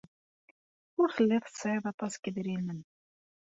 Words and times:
Ur 1.01 1.09
telliḍ 1.15 1.43
tesɛiḍ 1.47 1.85
aṭas 1.91 2.13
n 2.17 2.21
yedrimen. 2.23 2.79